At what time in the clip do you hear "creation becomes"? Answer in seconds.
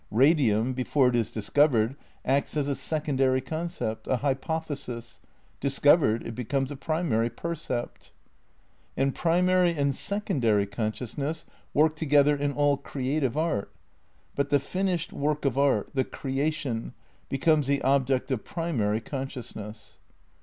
16.03-17.67